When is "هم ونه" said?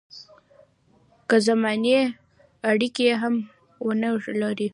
3.21-4.09